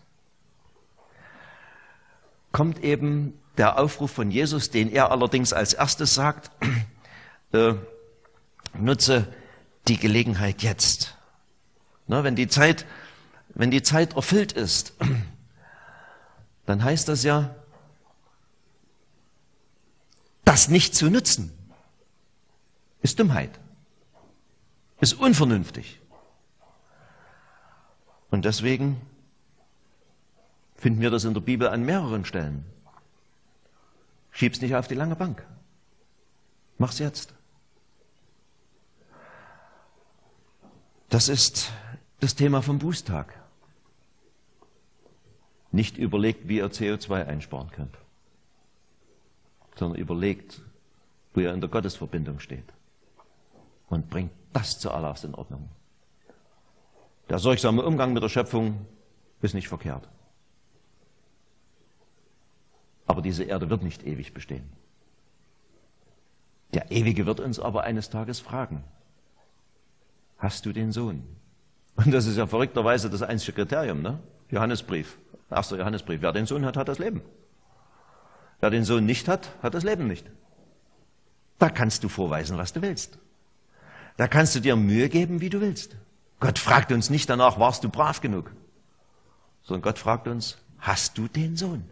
kommt 2.52 2.84
eben 2.84 3.39
der 3.58 3.80
Aufruf 3.80 4.12
von 4.12 4.32
Jesus, 4.32 4.70
den 4.70 4.92
er 4.92 5.12
allerdings 5.12 5.54
als 5.54 5.74
erstes 5.74 6.13
sagt, 6.13 6.52
äh, 7.54 7.74
nutze 8.78 9.32
die 9.88 9.98
Gelegenheit 9.98 10.62
jetzt. 10.63 11.18
Na, 12.08 12.24
wenn 12.24 12.36
die 12.36 12.48
Zeit 12.48 12.86
wenn 13.56 13.72
die 13.72 13.84
Zeit 13.84 14.16
erfüllt 14.16 14.52
ist, 14.52 14.94
dann 16.66 16.84
heißt 16.84 17.08
das 17.08 17.24
ja, 17.24 17.56
das 20.44 20.68
nicht 20.68 20.96
zu 20.96 21.10
nutzen, 21.10 21.52
ist 23.04 23.20
Dummheit, 23.20 23.60
ist 25.02 25.13
unvernünftig. 25.13 26.00
Und 28.32 28.46
deswegen 28.46 29.00
finden 30.78 31.02
wir 31.02 31.12
das 31.12 31.26
in 31.26 31.34
der 31.34 31.42
Bibel 31.42 31.68
an 31.68 31.84
mehreren 31.84 32.26
Stellen. 32.26 32.66
Schieb's 34.32 34.62
nicht 34.62 34.76
auf 34.76 34.88
die 34.88 34.96
lange 34.96 35.16
Bank. 35.16 35.46
Mach's 36.78 36.98
jetzt. 36.98 37.34
Das 41.10 41.28
ist 41.28 41.72
das 42.22 42.34
Thema 42.36 42.63
vom 42.63 42.80
Bußtag. 42.80 43.38
Nicht 45.72 45.98
überlegt, 45.98 46.48
wie 46.48 46.58
ihr 46.58 46.72
CO2 46.72 47.26
einsparen 47.26 47.70
könnt, 47.70 47.98
sondern 49.76 50.00
überlegt, 50.00 50.62
wo 51.34 51.42
ihr 51.42 51.54
in 51.54 51.60
der 51.60 51.70
Gottesverbindung 51.70 52.39
steht 52.39 52.74
und 53.94 54.10
bringt 54.10 54.32
das 54.52 54.80
zuallererst 54.80 55.26
in 55.26 55.36
Ordnung. 55.36 55.70
Der 57.30 57.40
sorgsame 57.40 57.84
Umgang 57.84 58.14
mit 58.14 58.22
der 58.24 58.30
Schöpfung 58.30 58.86
ist 59.42 59.54
nicht 59.54 59.68
verkehrt. 59.68 60.10
Aber 63.06 63.22
diese 63.22 63.44
Erde 63.44 63.70
wird 63.70 63.84
nicht 63.84 64.06
ewig 64.06 64.34
bestehen. 64.34 64.70
Der 66.74 66.92
Ewige 66.92 67.26
wird 67.26 67.40
uns 67.40 67.60
aber 67.60 67.84
eines 67.84 68.10
Tages 68.10 68.40
fragen, 68.40 68.84
hast 70.38 70.66
du 70.66 70.74
den 70.74 70.92
Sohn? 70.92 71.24
Und 71.96 72.12
das 72.12 72.26
ist 72.26 72.38
ja 72.38 72.48
verrückterweise 72.48 73.10
das 73.10 73.22
einzige 73.22 73.54
Kriterium, 73.54 74.02
ne? 74.02 74.20
Johannesbrief, 74.50 75.18
erster 75.52 75.78
Johannesbrief. 75.78 76.22
Wer 76.22 76.32
den 76.32 76.48
Sohn 76.48 76.66
hat, 76.66 76.78
hat 76.78 76.88
das 76.88 76.98
Leben. 76.98 77.22
Wer 78.60 78.72
den 78.72 78.84
Sohn 78.84 79.06
nicht 79.06 79.28
hat, 79.28 79.50
hat 79.62 79.76
das 79.76 79.84
Leben 79.84 80.08
nicht. 80.08 80.26
Da 81.60 81.70
kannst 81.70 82.04
du 82.04 82.10
vorweisen, 82.10 82.58
was 82.58 82.74
du 82.74 82.82
willst. 82.82 83.20
Da 84.17 84.28
kannst 84.28 84.56
du 84.56 84.60
dir 84.60 84.76
Mühe 84.76 85.10
geben, 85.10 85.41
wie 85.41 85.49
du 85.49 85.62
willst. 85.62 85.95
Gott 86.39 86.60
fragt 86.60 86.91
uns 86.91 87.10
nicht 87.10 87.30
danach, 87.30 87.60
warst 87.60 87.84
du 87.84 87.89
brav 87.89 88.21
genug? 88.21 88.52
Sondern 89.63 89.82
Gott 89.82 89.97
fragt 89.97 90.28
uns, 90.28 90.58
hast 90.80 91.17
du 91.17 91.28
den 91.28 91.56
Sohn? 91.56 91.89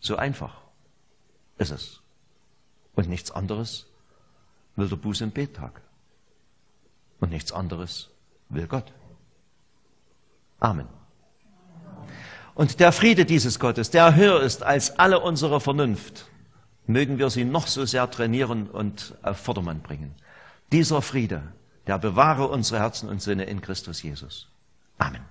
So 0.00 0.16
einfach 0.16 0.60
ist 1.58 1.70
es. 1.70 2.00
Und 2.94 3.08
nichts 3.08 3.30
anderes 3.30 3.86
will 4.76 4.88
der 4.88 4.98
Buß- 4.98 5.22
und 5.22 5.34
Bettag. 5.34 5.80
Und 7.20 7.30
nichts 7.30 7.52
anderes 7.52 8.10
will 8.48 8.66
Gott. 8.66 8.92
Amen. 10.60 10.88
Und 12.54 12.80
der 12.80 12.92
Friede 12.92 13.24
dieses 13.24 13.58
Gottes, 13.58 13.90
der 13.90 14.14
höher 14.14 14.40
ist 14.40 14.62
als 14.62 14.98
alle 14.98 15.20
unsere 15.20 15.60
Vernunft, 15.60 16.26
mögen 16.86 17.18
wir 17.18 17.30
sie 17.30 17.44
noch 17.44 17.66
so 17.66 17.84
sehr 17.84 18.10
trainieren 18.10 18.68
und 18.68 19.14
auf 19.22 19.38
Vordermann 19.38 19.80
bringen. 19.80 20.14
Dieser 20.72 21.02
Friede, 21.02 21.42
der 21.86 21.98
bewahre 21.98 22.48
unsere 22.48 22.80
Herzen 22.80 23.08
und 23.08 23.20
Sinne 23.22 23.44
in 23.44 23.60
Christus 23.60 24.02
Jesus. 24.02 24.48
Amen. 24.98 25.22